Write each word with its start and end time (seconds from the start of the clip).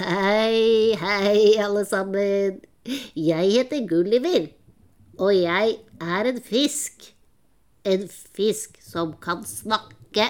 Hei, 0.00 0.96
hei, 0.96 1.58
alle 1.60 1.82
sammen. 1.84 2.60
Jeg 3.12 3.50
heter 3.52 3.82
Gulliver, 3.88 4.46
og 5.20 5.34
jeg 5.36 5.74
er 6.00 6.28
en 6.30 6.38
fisk. 6.40 7.10
En 7.84 8.06
fisk 8.08 8.78
som 8.80 9.12
kan 9.20 9.42
snakke. 9.44 10.24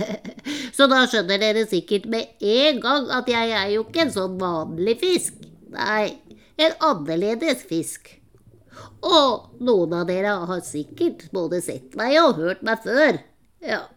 Så 0.76 0.86
da 0.92 1.00
skjønner 1.10 1.42
dere 1.42 1.66
sikkert 1.66 2.06
med 2.12 2.38
en 2.38 2.78
gang 2.84 3.10
at 3.16 3.32
jeg 3.32 3.50
er 3.50 3.74
jo 3.74 3.82
ikke 3.88 4.04
en 4.06 4.14
sånn 4.14 4.38
vanlig 4.38 5.00
fisk. 5.02 5.42
Nei, 5.74 6.14
en 6.54 6.78
annerledes 6.92 7.66
fisk. 7.66 8.12
Og 9.02 9.58
noen 9.58 9.98
av 9.98 10.06
dere 10.06 10.38
har 10.52 10.62
sikkert 10.62 11.26
både 11.34 11.58
sett 11.66 11.98
meg 11.98 12.14
og 12.22 12.38
hørt 12.38 12.62
meg 12.62 12.86
før. 12.86 13.18
Ja. 13.58 13.88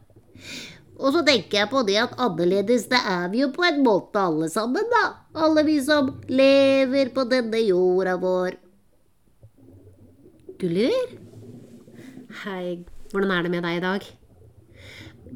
Og 1.03 1.12
så 1.12 1.21
tenker 1.27 1.59
jeg 1.59 1.71
på 1.71 1.81
det 1.84 1.98
at 1.99 2.16
annerledes, 2.21 2.88
det 2.91 2.99
er 3.03 3.27
vi 3.34 3.41
jo 3.41 3.49
på 3.52 3.66
en 3.67 3.81
måte 3.84 4.21
alle 4.21 4.48
sammen, 4.52 4.88
da. 4.91 5.03
Alle 5.43 5.66
vi 5.67 5.76
som 5.84 6.13
lever 6.31 7.12
på 7.16 7.26
denne 7.27 7.59
jorda 7.59 8.16
vår. 8.21 8.55
Gulliver? 10.62 11.17
Hei, 12.45 12.85
hvordan 13.12 13.35
er 13.35 13.43
det 13.43 13.52
med 13.52 13.67
deg 13.67 13.81
i 13.81 13.84
dag? 13.84 14.07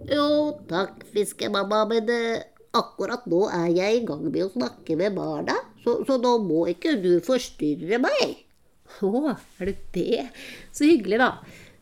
Jo, 0.08 0.30
takk, 0.72 1.04
fiskemamma, 1.12 1.84
men 1.92 2.10
eh, 2.16 2.48
akkurat 2.78 3.28
nå 3.28 3.44
er 3.52 3.68
jeg 3.76 4.00
i 4.00 4.04
gang 4.08 4.24
med 4.24 4.44
å 4.46 4.52
snakke 4.54 4.96
med 4.96 5.18
barna, 5.20 5.58
så, 5.84 6.00
så 6.08 6.16
nå 6.22 6.38
må 6.48 6.64
ikke 6.72 6.96
du 7.04 7.18
forstyrre 7.26 8.00
meg. 8.08 8.38
Å, 9.04 9.34
er 9.60 9.74
det 9.74 9.80
det? 9.98 10.28
Så 10.72 10.88
hyggelig, 10.88 11.20
da. 11.20 11.34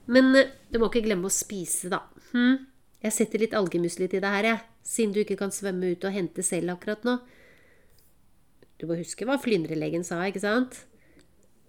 Men 0.09 0.33
eh, 0.41 0.55
du 0.73 0.81
må 0.81 0.89
ikke 0.89 1.05
glemme 1.05 1.29
å 1.29 1.37
spise, 1.43 1.93
da. 1.93 2.01
Hm? 2.33 2.63
Jeg 3.03 3.13
setter 3.13 3.43
litt 3.43 3.55
algemusli 3.57 4.07
til 4.09 4.23
deg 4.23 4.37
her, 4.37 4.49
jeg. 4.49 4.63
Siden 4.85 5.15
du 5.15 5.21
ikke 5.21 5.37
kan 5.39 5.53
svømme 5.53 5.93
ut 5.93 6.05
og 6.05 6.13
hente 6.13 6.45
selv 6.45 6.75
akkurat 6.75 7.05
nå. 7.07 7.17
Du 8.79 8.85
må 8.89 8.97
huske 8.99 9.25
hva 9.27 9.37
flyndrelegen 9.41 10.03
sa, 10.05 10.19
ikke 10.27 10.43
sant? 10.43 10.83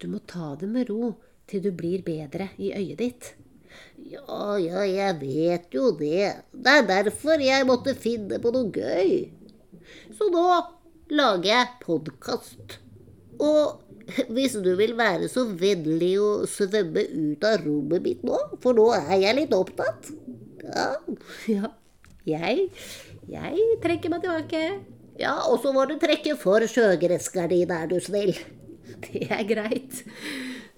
Du 0.00 0.08
må 0.12 0.20
ta 0.28 0.54
det 0.60 0.68
med 0.68 0.90
ro 0.90 1.14
til 1.48 1.62
du 1.64 1.70
blir 1.74 2.02
bedre 2.06 2.50
i 2.58 2.72
øyet 2.76 2.98
ditt. 3.00 3.28
Ja, 3.96 4.56
ja, 4.60 4.82
jeg 4.86 5.18
vet 5.20 5.74
jo 5.74 5.90
det. 5.96 6.42
Det 6.52 6.74
er 6.80 6.88
derfor 6.88 7.42
jeg 7.42 7.66
måtte 7.68 7.96
finne 7.98 8.40
på 8.42 8.52
noe 8.54 8.70
gøy. 8.72 9.30
Så 10.16 10.28
nå 10.32 10.44
lager 11.12 11.50
jeg 11.50 11.74
podkast. 11.84 12.78
Og 13.42 13.82
hvis 14.32 14.56
du 14.62 14.72
vil 14.78 14.94
være 14.98 15.28
så 15.30 15.44
vennlig 15.48 16.14
å 16.22 16.30
svømme 16.50 17.02
ut 17.10 17.46
av 17.46 17.64
rommet 17.64 18.04
mitt 18.04 18.24
nå, 18.26 18.38
for 18.62 18.76
nå 18.76 18.88
er 18.96 19.16
jeg 19.24 19.38
litt 19.40 19.56
opptatt 19.56 20.12
Ja, 20.66 20.88
ja. 21.56 21.72
Jeg, 22.26 22.68
jeg 23.30 23.66
trekker 23.84 24.10
meg 24.10 24.24
tilbake. 24.24 24.62
Ja, 25.20 25.36
og 25.46 25.60
så 25.62 25.70
må 25.72 25.84
du 25.86 25.94
trekke 26.02 26.34
for 26.40 26.64
sjøgressgardina, 26.68 27.84
er 27.84 27.92
du 27.92 28.00
snill. 28.02 28.34
Det 29.06 29.26
er 29.30 29.44
greit. 29.46 30.02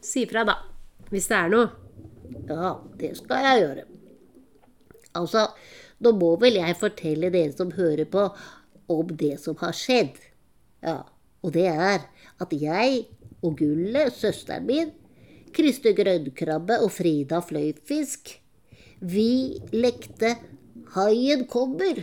Si 0.05 0.25
fra, 0.28 0.44
da. 0.48 0.59
Hvis 1.09 1.28
det 1.31 1.36
er 1.39 1.53
noe. 1.53 1.69
Ja, 2.48 2.72
det 3.00 3.14
skal 3.16 3.44
jeg 3.47 3.61
gjøre. 3.62 3.84
Altså, 5.16 5.44
nå 6.05 6.12
må 6.16 6.34
vel 6.41 6.59
jeg 6.61 6.77
fortelle 6.81 7.31
dere 7.33 7.55
som 7.56 7.72
hører 7.77 8.09
på, 8.11 8.27
om 8.92 9.12
det 9.20 9.36
som 9.41 9.56
har 9.62 9.77
skjedd. 9.77 10.19
Ja, 10.84 11.00
og 11.44 11.55
det 11.56 11.69
er 11.70 12.05
at 12.42 12.53
jeg 12.53 13.06
og 13.42 13.56
Gulle, 13.61 14.09
søsteren 14.14 14.66
min, 14.69 14.92
Kriste 15.55 15.94
Grønnkrabbe 15.97 16.81
og 16.84 16.92
Frida 16.92 17.41
Fløyfisk, 17.44 18.34
vi 19.00 19.60
lekte 19.72 20.36
Haien 20.94 21.44
kommer. 21.50 22.02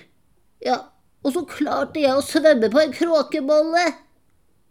Ja, 0.64 0.80
og 1.26 1.34
så 1.34 1.46
klarte 1.50 2.02
jeg 2.04 2.16
å 2.16 2.26
svømme 2.26 2.70
på 2.72 2.82
en 2.82 2.94
kråkebolle. 2.96 3.86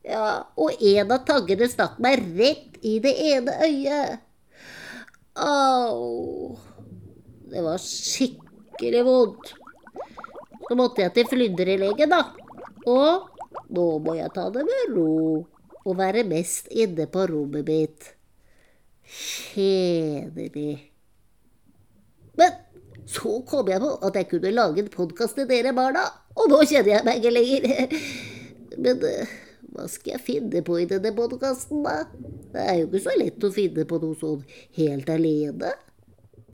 Ja, 0.04 0.44
og 0.60 0.82
en 0.84 1.12
av 1.14 1.24
taggene 1.28 1.68
stakk 1.70 1.96
meg 2.02 2.22
rett 2.36 2.78
i 2.84 2.98
det 3.02 3.14
ene 3.32 3.56
øyet. 3.64 4.22
Au. 5.34 6.56
Det 7.50 7.62
var 7.64 7.80
skikkelig 7.80 9.04
vondt. 9.06 9.54
Så 10.68 10.76
måtte 10.78 11.04
jeg 11.04 11.14
til 11.16 11.28
flyndrelegen, 11.32 12.12
da. 12.12 12.22
Og 12.86 13.30
nå 13.74 13.86
må 14.04 14.16
jeg 14.18 14.32
ta 14.36 14.48
det 14.52 14.64
med 14.68 14.96
ro 14.96 15.44
og 15.84 15.98
være 15.98 16.24
mest 16.28 16.70
inne 16.72 17.06
på 17.10 17.26
rommet 17.28 17.66
mitt. 17.68 18.10
Kjedelig. 19.04 20.93
Men 22.40 22.60
så 23.06 23.38
kom 23.48 23.68
jeg 23.68 23.82
på 23.82 23.90
at 24.06 24.18
jeg 24.18 24.28
kunne 24.30 24.54
lage 24.54 24.84
en 24.84 24.92
podkast 24.92 25.36
til 25.38 25.48
dere 25.48 25.74
barna, 25.76 26.06
og 26.34 26.48
nå 26.50 26.62
kjenner 26.64 26.96
jeg 26.96 27.06
meg 27.06 27.20
ikke 27.20 27.34
lenger. 27.34 27.96
Men 28.84 29.04
uh, 29.04 29.34
hva 29.74 29.88
skal 29.90 30.14
jeg 30.14 30.24
finne 30.24 30.62
på 30.66 30.78
i 30.80 30.88
denne 30.90 31.12
podkasten, 31.16 31.84
da? 31.84 32.04
Det 32.54 32.64
er 32.64 32.80
jo 32.80 32.88
ikke 32.88 33.04
så 33.04 33.14
lett 33.18 33.46
å 33.46 33.52
finne 33.54 33.84
på 33.90 34.00
noe 34.02 34.18
sånn 34.18 34.42
helt 34.78 35.12
alene. 35.12 35.74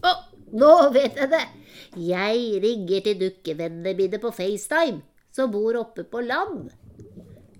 Å, 0.00 0.12
nå 0.56 0.74
vet 0.96 1.18
jeg 1.20 1.32
det! 1.32 1.46
Jeg 2.00 2.60
ringer 2.62 3.06
til 3.06 3.18
dukkevennene 3.20 3.94
mine 3.98 4.20
på 4.22 4.32
FaceTime, 4.34 5.02
som 5.36 5.52
bor 5.52 5.78
oppe 5.80 6.04
på 6.08 6.22
land. 6.24 6.70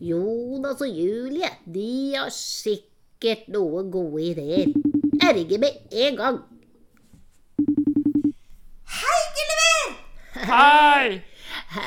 Jonas 0.00 0.81
og 0.81 0.97
Julie, 0.97 1.50
de 1.69 1.91
har 2.16 2.32
sikkert 2.32 3.50
noen 3.52 3.91
gode 3.92 4.22
ideer. 4.32 4.72
Jeg 5.20 5.37
ringer 5.37 5.60
med 5.60 5.98
en 6.06 6.16
gang. 6.16 6.41
Hei! 10.41 11.23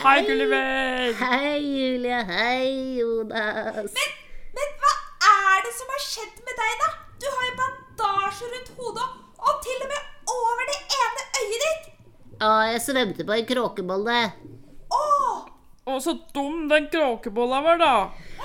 Hei, 0.03 0.21
Gulliver! 0.27 1.13
Hei, 1.17 1.57
Julie. 1.57 2.19
Hei, 2.27 2.97
Jonas. 2.99 3.95
Men, 3.95 4.11
men 4.57 4.73
hva 4.81 4.91
er 5.29 5.63
det 5.65 5.71
som 5.73 5.89
har 5.89 6.03
skjedd 6.03 6.41
med 6.45 6.59
deg, 6.59 6.73
da? 6.83 6.89
Du 7.23 7.25
har 7.31 7.47
jo 7.47 7.53
bandasje 7.61 8.49
rundt 8.51 8.69
hodet 8.77 9.07
og 9.43 9.63
til 9.65 9.79
og 9.85 9.89
med 9.93 10.29
over 10.35 10.69
det 10.69 10.77
ene 10.99 11.25
øyet 11.39 11.63
ditt. 11.65 11.87
Ja, 12.43 12.51
jeg 12.69 12.83
svømte 12.85 13.25
på 13.25 13.35
en 13.39 13.49
kråkebolle. 13.49 14.19
Åh, 14.99 15.39
Å, 15.83 15.97
så 15.99 16.13
dum 16.35 16.67
den 16.69 16.85
kråkebolla 16.93 17.63
var, 17.65 17.81
da. 17.81 17.93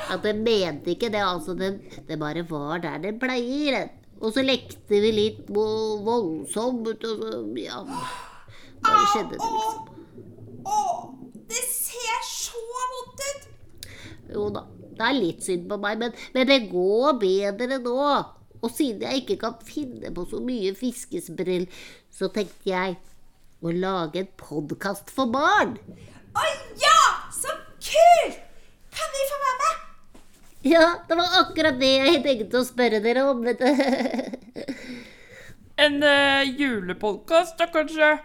At 0.09 0.25
den 0.25 0.41
mente 0.47 0.95
ikke 0.95 1.13
det, 1.13 1.21
altså. 1.23 1.53
Den, 1.59 1.83
det 2.09 2.17
bare 2.19 2.47
var 2.49 2.81
der 2.83 2.97
den 3.05 3.21
pleier. 3.21 3.91
Og 4.19 4.33
så 4.35 4.43
lekte 4.43 4.99
vi 5.05 5.13
litt 5.15 5.45
voldsomt, 5.53 6.89
og 6.89 7.05
så 7.05 7.45
Ja. 7.61 7.85
Bare 8.79 9.07
skjedde 9.13 9.35
det, 9.37 9.43
liksom. 9.43 9.88
Åh, 10.69 11.05
det 11.49 11.63
ser 11.65 12.25
så 12.29 12.65
vondt 12.93 13.25
ut. 13.29 13.47
Jo 14.35 14.49
da, 14.53 14.65
det 14.99 15.07
er 15.07 15.17
litt 15.17 15.47
synd 15.47 15.69
på 15.71 15.79
meg, 15.81 16.01
men, 16.01 16.17
men 16.35 16.49
det 16.49 16.67
går 16.73 17.17
bedre 17.23 17.81
nå. 17.81 17.99
Og 18.59 18.73
siden 18.75 19.05
jeg 19.07 19.23
ikke 19.23 19.39
kan 19.45 19.59
finne 19.65 20.11
på 20.15 20.25
så 20.29 20.41
mye 20.43 20.75
fiskesprell, 20.77 21.69
så 22.11 22.29
tenkte 22.35 22.73
jeg 22.73 22.97
å 23.63 23.73
lage 23.75 24.25
en 24.25 24.33
podkast 24.39 25.13
for 25.15 25.31
barn. 25.31 25.77
Å 26.35 26.45
ja, 26.79 26.99
så 27.35 27.55
kult! 27.83 28.41
Kan 28.99 29.15
vi 29.15 29.27
få 29.31 29.39
være 29.45 29.59
med? 29.63 29.85
Ja, 30.69 30.87
det 31.07 31.19
var 31.21 31.37
akkurat 31.45 31.79
det 31.79 31.93
jeg 31.95 32.23
tenkte 32.25 32.61
å 32.61 32.67
spørre 32.67 33.01
dere 33.05 33.29
om, 33.31 33.45
vet 33.47 33.63
du. 33.63 33.69
En 35.79 36.01
uh, 36.03 36.43
julepodkast, 36.59 37.55
da, 37.61 37.69
kanskje? 37.71 38.17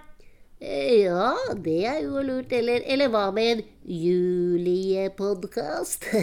Ja, 0.64 1.36
det 1.66 1.86
er 1.86 1.98
jo 2.06 2.22
lurt. 2.24 2.52
Eller, 2.56 2.82
eller 2.88 3.08
hva 3.12 3.32
med 3.36 3.52
en 3.52 3.62
juliepodkast? 3.84 6.06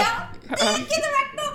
Ja, 0.00 0.10
det 0.46 0.86
kunne 0.90 1.10
vært 1.16 1.34
noe. 1.40 1.52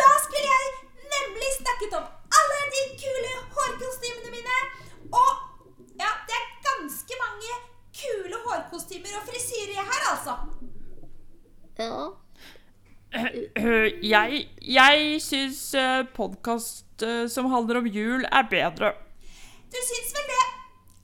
Da 0.00 0.08
skulle 0.24 0.48
jeg 0.48 0.64
nemlig 1.12 1.50
snakket 1.54 1.92
om 2.00 2.06
alle 2.40 2.58
de 2.74 2.82
kule 2.98 3.32
hårkostymene 3.54 4.30
mine. 4.34 4.56
Og 5.14 5.30
ja, 6.02 6.10
det 6.26 6.34
er 6.40 6.46
ganske 6.66 7.14
mange 7.22 7.52
kule 8.00 8.36
hårkostymer 8.48 9.12
og 9.20 9.24
frisyrer 9.30 9.74
jeg 9.78 9.86
har, 9.92 10.02
altså. 10.10 10.34
ja. 11.78 11.94
Eh, 13.14 13.30
jeg 14.14 14.30
jeg 14.78 14.96
syns 15.22 15.74
uh, 15.78 16.02
podkast 16.14 16.86
som 17.32 17.44
handler 17.54 17.76
om 17.84 17.86
jul, 17.86 18.24
er 18.32 18.42
bedre. 18.50 18.88
Du 19.70 19.78
syns 19.78 20.10
vel 20.16 20.26
det? 20.34 20.49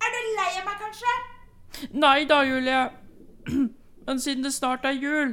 Er 0.07 0.13
du 0.15 0.21
lei 0.37 0.51
av 0.61 0.67
meg, 0.69 0.77
kanskje? 0.79 1.15
Nei 1.99 2.21
da, 2.31 2.43
Julie. 2.47 2.83
Men 4.07 4.21
siden 4.23 4.45
det 4.47 4.53
snart 4.55 4.85
er 4.87 4.95
jul, 4.95 5.33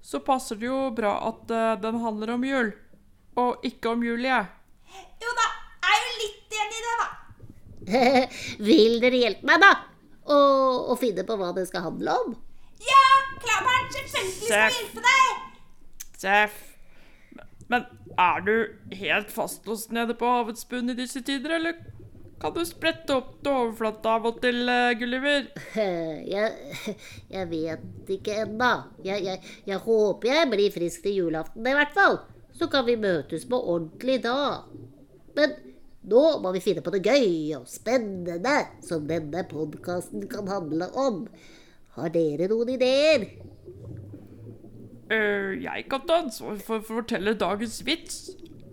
så 0.00 0.22
passer 0.24 0.56
det 0.56 0.70
jo 0.70 0.78
bra 0.96 1.18
at 1.28 1.52
eh, 1.52 1.74
den 1.82 1.98
handler 2.00 2.32
om 2.36 2.46
jul. 2.46 2.70
Og 3.36 3.66
ikke 3.68 3.92
om 3.92 4.04
Julie. 4.06 4.38
Jo 5.20 5.34
da, 5.36 5.48
jeg 5.84 5.98
er 5.98 6.06
jo 6.06 6.14
litt 6.22 6.56
enig 6.62 6.78
i 6.78 6.86
det, 6.86 6.94
da. 7.02 7.10
Vil 8.70 8.96
dere 9.04 9.20
hjelpe 9.20 9.50
meg, 9.50 9.60
da? 9.66 9.74
Å, 10.32 10.96
finne 10.98 11.26
på 11.28 11.36
hva 11.38 11.52
det 11.54 11.66
skal 11.68 11.84
handle 11.90 12.16
om? 12.22 12.32
Ja, 12.82 13.02
Klabern, 13.42 13.92
selvfølgelig 13.92 14.48
skal 14.48 14.64
jeg 14.64 14.78
hjelpe 14.78 15.04
deg. 15.04 15.44
Seff. 16.16 16.56
Men 17.68 17.84
er 18.16 18.42
du 18.46 18.54
helt 18.96 19.30
fastlåst 19.34 19.92
nede 19.92 20.16
på 20.16 20.30
havets 20.30 20.64
bunn 20.70 20.90
i 20.90 20.96
disse 20.96 21.20
tider, 21.26 21.58
eller 21.58 21.76
Kan 22.40 22.52
du 22.52 22.60
sprette 22.68 23.14
opp 23.16 23.30
til 23.40 23.52
overflata 23.52 24.16
av 24.18 24.26
og 24.28 24.40
til, 24.42 24.58
eh, 24.68 24.94
Gulliver? 25.00 25.46
Jeg, 26.34 26.96
jeg 27.32 27.48
vet 27.48 28.10
ikke 28.12 28.42
ennå. 28.42 28.72
Jeg, 29.04 29.24
jeg, 29.24 29.40
jeg 29.66 29.78
håper 29.86 30.28
jeg 30.28 30.50
blir 30.52 30.74
frisk 30.74 31.06
til 31.06 31.22
julaften 31.22 31.66
i 31.66 31.72
hvert 31.76 31.94
fall. 31.96 32.18
Så 32.56 32.68
kan 32.72 32.84
vi 32.86 32.98
møtes 33.00 33.46
på 33.48 33.56
ordentlig 33.56 34.18
da. 34.24 34.66
Men 35.36 35.56
nå 36.06 36.22
må 36.42 36.52
vi 36.54 36.62
finne 36.64 36.84
på 36.84 36.92
noe 36.94 37.02
gøy 37.02 37.56
og 37.58 37.66
spennende 37.70 38.56
som 38.84 39.08
denne 39.08 39.42
podkasten 39.48 40.28
kan 40.30 40.48
handle 40.52 40.88
om. 40.92 41.24
Har 41.96 42.12
dere 42.14 42.48
noen 42.52 42.74
ideer? 42.76 43.26
Uh, 45.06 45.56
jeg 45.62 45.86
kan 45.90 46.04
ta 46.06 46.20
ansvar 46.24 46.60
for 46.62 46.82
å 46.82 46.88
fortelle 46.88 47.36
dagens 47.40 47.80
vits. 47.86 48.20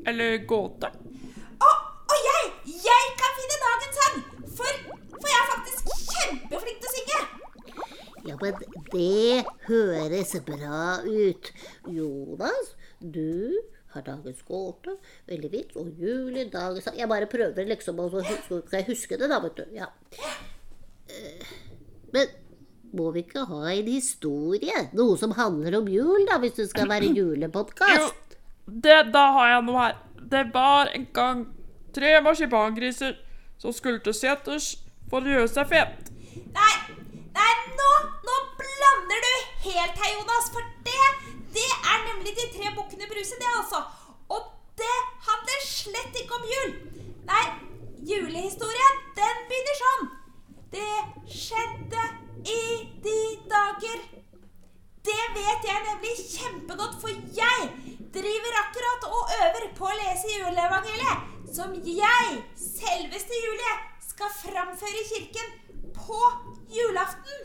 Eller 0.07 0.41
gåte. 0.47 0.89
Og, 1.63 1.75
og 2.11 2.17
jeg, 2.27 2.47
jeg 2.83 3.13
kan 3.19 3.33
sang! 3.97 4.17
For, 4.57 4.79
for 5.11 5.29
jeg 5.29 5.39
er 5.39 5.49
faktisk 5.51 5.93
kjempeflink 6.13 6.81
til 6.83 6.89
å 6.89 6.95
synge. 6.97 7.21
Ja, 8.23 8.37
men 8.39 8.59
det 8.93 9.45
høres 9.67 10.33
bra 10.47 10.81
ut. 11.03 11.49
Jonas, 11.91 12.73
du 12.99 13.59
har 13.93 14.05
dagens 14.07 14.41
gåte, 14.47 14.95
veldig 15.29 15.49
fint, 15.53 15.73
og 15.77 15.89
Julie 16.01 16.47
dagens. 16.49 16.87
Jeg 16.97 17.09
bare 17.11 17.27
prøver 17.29 17.67
liksom 17.69 17.99
å 18.01 18.07
så 18.13 18.23
skal 18.25 18.79
jeg 18.79 18.87
huske 18.89 19.19
det, 19.21 19.29
da, 19.29 19.41
vet 19.43 19.59
du. 19.59 19.65
Ja. 19.77 19.89
Eh, 21.09 21.51
Men 22.13 22.31
må 22.93 23.09
vi 23.13 23.23
ikke 23.25 23.45
ha 23.49 23.59
en 23.73 23.89
historie? 23.89 24.87
Noe 24.97 25.17
som 25.17 25.33
handler 25.37 25.79
om 25.79 25.87
jul, 25.89 26.25
da, 26.29 26.39
hvis 26.41 26.57
det 26.59 26.69
skal 26.71 26.89
være 26.89 27.09
Jo, 27.99 28.09
det, 28.85 28.97
da 29.13 29.27
har 29.37 29.51
jeg 29.55 29.67
noe 29.67 29.81
her. 29.81 29.99
Det 30.33 30.43
var 30.53 30.89
en 30.95 31.07
gang 31.13 31.43
tre 31.93 32.15
marsipangriser 32.25 33.17
som 33.63 33.73
skulle 33.75 34.01
til 34.03 34.15
seters 34.17 34.73
for 35.11 35.23
å 35.23 35.35
gjøre 35.35 35.49
seg 35.51 35.69
fet. 35.71 36.09
Nei, 36.55 36.73
nei, 37.37 37.51
nå, 37.79 37.91
nå 38.27 38.39
blander 38.59 39.21
du 39.23 39.35
helt 39.69 40.01
her, 40.03 40.09
Jonas. 40.17 40.49
For 40.51 40.67
det, 40.87 41.05
det 41.55 41.69
er 41.71 42.01
nemlig 42.09 42.33
de 42.39 42.49
tre 42.57 42.73
bukkene 42.75 43.07
Bruse, 43.07 43.39
det 43.39 43.51
altså. 43.61 43.85
Og 44.35 44.49
det 44.79 44.97
handler 45.29 45.63
slett 45.69 46.19
ikke 46.19 46.41
om 46.41 46.49
jul. 46.51 46.75
Nei, 47.29 47.45
julehistorien, 48.11 48.99
den 49.15 49.45
begynner 49.47 49.79
sånn. 49.79 50.11
Det 50.73 51.31
skjedde 51.39 52.07
i 52.49 52.63
de 53.05 53.19
dager. 53.47 54.03
Det 55.07 55.21
vet 55.37 55.69
jeg 55.69 55.85
nemlig 55.87 56.17
kjempegodt, 56.19 56.99
for 56.99 57.15
jeg 57.39 57.69
driver 58.13 58.59
akkurat 58.65 59.07
og 59.07 59.37
øver 59.39 59.69
på 59.77 59.87
å 59.87 59.95
lese 60.01 60.35
juleevangeliet, 60.35 61.32
som 61.53 61.73
jeg, 61.85 62.29
selveste 62.57 63.37
Julie, 63.43 63.73
skal 64.01 64.31
framføre 64.39 65.01
i 65.01 65.09
kirken 65.09 65.51
på 65.93 66.21
julaften. 66.73 67.43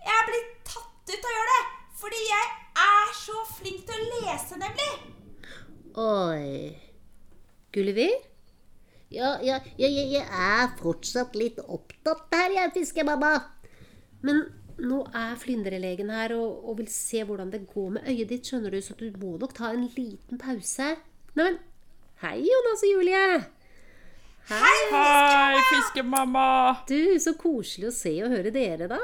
Jeg 0.00 0.14
er 0.16 0.28
blitt 0.30 0.54
tatt 0.64 1.12
ut 1.12 1.26
av 1.26 1.28
å 1.28 1.34
gjøre 1.34 1.50
det, 1.50 1.66
fordi 2.00 2.22
jeg 2.24 2.48
er 2.86 3.12
så 3.18 3.42
flink 3.58 3.84
til 3.90 4.00
å 4.00 4.22
lese, 4.24 4.60
nemlig. 4.62 4.90
Oi. 6.00 6.72
Gulliver? 7.74 8.16
Ja, 9.12 9.34
ja, 9.44 9.58
ja, 9.76 9.90
jeg, 9.90 10.24
er 10.24 10.72
fortsatt 10.80 11.36
litt 11.36 11.60
opptatt 11.60 12.32
her, 12.32 12.54
jeg, 12.56 12.72
fiskemamma. 12.78 13.34
Men 14.24 14.46
nå 14.80 15.02
er 15.12 15.36
flyndrelegen 15.40 16.12
her 16.14 16.38
og, 16.38 16.62
og 16.70 16.80
vil 16.80 16.88
se 16.92 17.20
hvordan 17.26 17.52
det 17.52 17.66
går 17.68 17.98
med 17.98 18.08
øyet 18.08 18.32
ditt, 18.32 18.48
skjønner 18.48 18.72
du, 18.72 18.80
så 18.80 18.96
du 18.96 19.10
må 19.20 19.36
nok 19.36 19.52
ta 19.58 19.74
en 19.74 19.84
liten 19.92 20.40
pause. 20.40 20.94
Neimen, 21.36 21.60
hei 22.20 22.42
Jonas 22.44 22.82
og 22.84 22.90
Julie. 22.90 23.40
Hei, 24.50 24.78
Hei, 24.90 25.58
fiskemamma! 25.70 26.46
Du, 26.88 26.98
så 27.22 27.32
koselig 27.38 27.88
å 27.88 27.94
se 27.94 28.12
og 28.26 28.34
høre 28.34 28.50
dere, 28.52 28.88
da. 28.90 29.00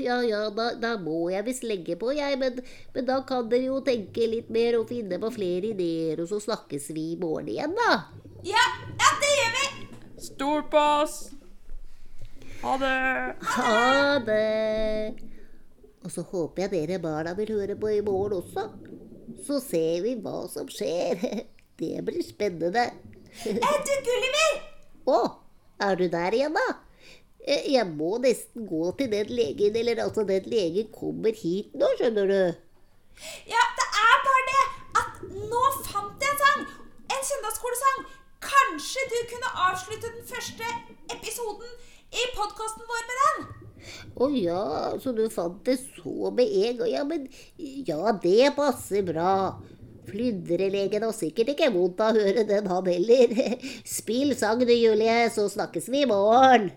Ja, 0.00 0.16
ja, 0.24 0.40
da, 0.52 0.70
da 0.80 0.94
må 1.00 1.28
jeg 1.32 1.44
visst 1.46 1.64
legge 1.64 1.96
på, 2.00 2.10
jeg, 2.16 2.38
men, 2.40 2.58
men 2.96 3.08
da 3.08 3.20
kan 3.28 3.46
dere 3.52 3.68
jo 3.68 3.78
tenke 3.84 4.26
litt 4.28 4.50
mer 4.52 4.80
og 4.80 4.88
finne 4.90 5.20
på 5.20 5.30
flere 5.36 5.70
ideer, 5.70 6.20
og 6.24 6.28
så 6.32 6.40
snakkes 6.48 6.90
vi 6.96 7.12
i 7.12 7.20
morgen 7.20 7.52
igjen, 7.52 7.76
da. 7.76 8.00
Ja, 8.48 8.66
ja, 8.98 9.14
det 9.22 9.32
gjør 9.36 9.56
vi. 9.56 9.88
Stol 10.28 10.66
på 10.72 10.84
oss! 11.04 11.18
Ha 12.64 12.74
det! 12.82 12.94
Ha 13.54 14.18
det. 14.26 15.28
Og 16.02 16.10
så 16.10 16.24
håper 16.26 16.64
jeg 16.64 16.74
dere 16.74 17.02
barna 17.02 17.36
vil 17.38 17.54
høre 17.54 17.76
på 17.78 17.92
i 17.92 18.02
morgen 18.04 18.40
også. 18.40 18.70
Så 19.46 19.60
ser 19.62 20.02
vi 20.04 20.14
hva 20.22 20.42
som 20.52 20.68
skjer. 20.72 21.20
Det 21.78 22.00
blir 22.02 22.24
spennende. 22.26 22.88
Du, 23.44 23.52
Gulliver. 24.02 24.54
Å, 25.06 25.18
er 25.86 25.98
du 26.00 26.08
der 26.10 26.34
igjen, 26.34 26.56
da? 26.56 26.64
Eh, 27.46 27.68
Jeg 27.70 27.86
må 27.92 28.16
nesten 28.18 28.66
gå 28.66 28.88
til 28.98 29.12
den 29.12 29.30
legen, 29.30 29.76
eller 29.78 30.02
altså 30.02 30.24
den 30.26 30.48
legen 30.50 30.88
kommer 30.90 31.30
hit 31.38 31.70
nå, 31.78 31.86
skjønner 32.00 32.26
du. 32.32 32.40
Ja, 33.50 33.62
det 33.78 33.86
er 34.02 34.18
bare 34.26 34.42
det 34.48 34.64
at 35.04 35.22
nå 35.52 35.62
fant 35.86 36.26
jeg 36.26 36.34
en 36.34 36.42
sang. 36.42 36.66
En 37.14 37.24
søndagsskolesang. 37.30 38.02
Kanskje 38.42 39.06
du 39.14 39.16
kunne 39.30 39.54
avslutte 39.68 40.10
den 40.16 40.26
første 40.26 40.66
episoden 41.14 41.70
i 42.14 42.26
podkasten 42.34 42.90
vår 42.90 43.06
med 43.08 43.22
den? 43.22 43.48
Å 44.18 44.28
ja, 44.34 44.62
så 45.02 45.14
du 45.16 45.24
fant 45.32 45.60
det 45.66 45.78
så 45.80 46.32
med 46.34 46.46
en 46.46 46.80
gang. 46.80 46.90
Ja, 46.92 47.04
men 47.08 47.28
ja, 47.58 48.14
det 48.22 48.52
passer 48.56 49.06
bra. 49.06 49.32
Flyndrelegen 50.08 51.04
har 51.04 51.12
sikkert 51.12 51.52
ikke 51.52 51.70
vondt 51.74 52.00
av 52.00 52.16
å 52.16 52.24
høre 52.24 52.46
den, 52.48 52.68
han 52.70 52.88
heller. 52.88 53.34
Spill 53.98 54.34
sang 54.38 54.64
du, 54.64 54.72
Julie, 54.72 55.28
så 55.34 55.48
snakkes 55.52 55.90
vi 55.92 56.04
i 56.04 56.08
morgen. 56.08 56.70